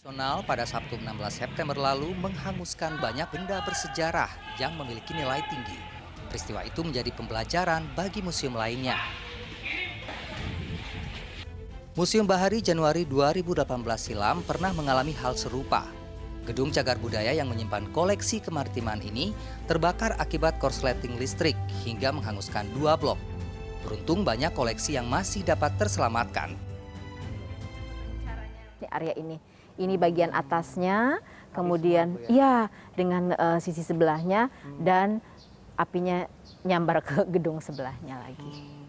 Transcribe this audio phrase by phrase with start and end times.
[0.00, 5.76] Nasional pada Sabtu 16 September lalu menghanguskan banyak benda bersejarah yang memiliki nilai tinggi.
[6.24, 8.96] Peristiwa itu menjadi pembelajaran bagi museum lainnya.
[11.92, 13.60] Museum Bahari Januari 2018
[14.00, 15.84] silam pernah mengalami hal serupa.
[16.48, 19.36] Gedung cagar budaya yang menyimpan koleksi kemaritiman ini
[19.68, 23.20] terbakar akibat korsleting listrik hingga menghanguskan dua blok.
[23.84, 26.69] Beruntung banyak koleksi yang masih dapat terselamatkan.
[28.80, 29.36] Ini area ini,
[29.76, 31.20] ini bagian atasnya,
[31.52, 34.48] kemudian ya dengan uh, sisi sebelahnya
[34.80, 35.20] dan
[35.76, 36.24] apinya
[36.64, 38.80] nyambar ke gedung sebelahnya lagi.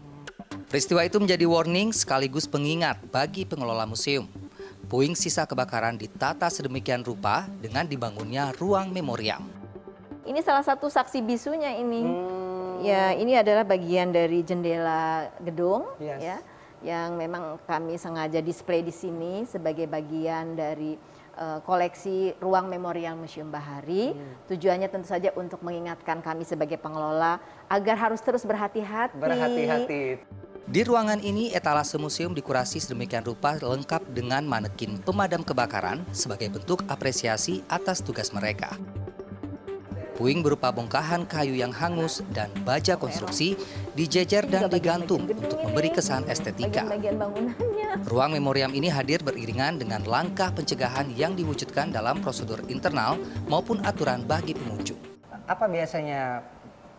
[0.72, 4.24] Peristiwa itu menjadi warning sekaligus pengingat bagi pengelola museum.
[4.88, 9.44] Puing sisa kebakaran ditata sedemikian rupa dengan dibangunnya ruang memoriam.
[10.24, 12.00] Ini salah satu saksi bisunya ini.
[12.00, 12.80] Hmm.
[12.80, 16.18] Ya, ini adalah bagian dari jendela gedung yes.
[16.18, 16.36] ya
[16.82, 20.98] yang memang kami sengaja display di sini sebagai bagian dari
[21.38, 24.12] uh, koleksi ruang memorial Museum Bahari.
[24.12, 24.50] Hmm.
[24.50, 27.38] Tujuannya tentu saja untuk mengingatkan kami sebagai pengelola
[27.70, 29.16] agar harus terus berhati-hati.
[29.16, 30.02] Berhati-hati.
[30.62, 36.86] Di ruangan ini, etalase museum dikurasi sedemikian rupa lengkap dengan manekin pemadam kebakaran sebagai bentuk
[36.86, 38.78] apresiasi atas tugas mereka.
[40.12, 43.56] Puing berupa bongkahan kayu yang hangus dan baja konstruksi
[43.96, 46.84] dijejer dan digantung untuk memberi kesan estetika.
[48.06, 53.16] Ruang memoriam ini hadir beriringan dengan langkah pencegahan yang diwujudkan dalam prosedur internal
[53.48, 55.00] maupun aturan bagi pengunjung.
[55.48, 56.44] Apa biasanya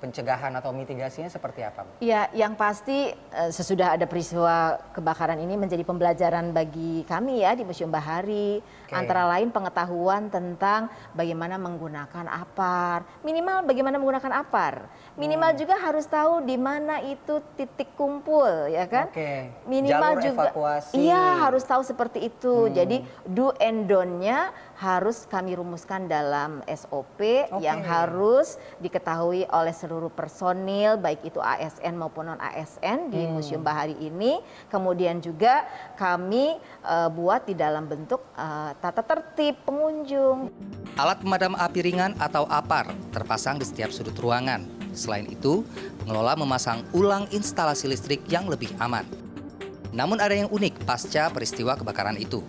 [0.04, 1.88] pencegahan atau mitigasinya seperti apa?
[2.04, 7.64] Ya, yang pasti eh, sesudah ada peristiwa kebakaran ini menjadi pembelajaran bagi kami ya di
[7.64, 8.59] Museum Bahari.
[8.59, 9.00] Okay.
[9.00, 14.92] Antara lain pengetahuan tentang bagaimana menggunakan apar, minimal bagaimana menggunakan apar.
[15.16, 15.59] Minimal hmm.
[15.64, 19.08] juga harus tahu di mana itu titik kumpul, ya kan?
[19.08, 19.56] Okay.
[19.64, 20.94] Minimal Jalur juga evakuasi.
[21.00, 22.68] Iya, harus tahu seperti itu.
[22.68, 22.76] Hmm.
[22.76, 24.52] Jadi do and don't-nya
[24.84, 27.48] harus kami rumuskan dalam SOP okay.
[27.64, 33.38] yang harus diketahui oleh seluruh personil baik itu ASN maupun non ASN di hmm.
[33.38, 34.41] Museum Bahari ini.
[34.73, 40.50] Kemudian juga kami uh, buat di dalam bentuk uh, tata tertib pengunjung.
[40.97, 44.66] Alat pemadam api ringan atau APAR terpasang di setiap sudut ruangan.
[44.97, 45.62] Selain itu,
[46.01, 49.06] pengelola memasang ulang instalasi listrik yang lebih aman.
[49.94, 52.41] Namun ada yang unik pasca peristiwa kebakaran itu.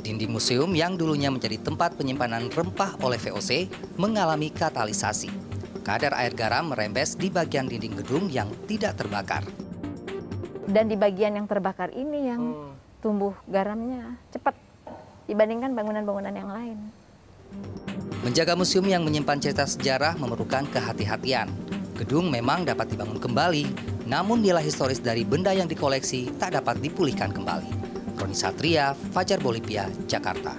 [0.00, 3.68] Dinding museum yang dulunya menjadi tempat penyimpanan rempah oleh VOC
[4.00, 5.45] mengalami katalisasi.
[5.86, 9.46] Kadar air garam merembes di bagian dinding gedung yang tidak terbakar.
[10.66, 12.98] Dan di bagian yang terbakar ini yang hmm.
[12.98, 14.58] tumbuh garamnya cepat
[15.30, 16.78] dibandingkan bangunan-bangunan yang lain.
[18.26, 21.46] Menjaga museum yang menyimpan cerita sejarah memerlukan kehati-hatian.
[21.94, 23.70] Gedung memang dapat dibangun kembali,
[24.10, 27.70] namun nilai historis dari benda yang dikoleksi tak dapat dipulihkan kembali.
[28.18, 30.58] Roni Satria, Fajar Bolivia, Jakarta.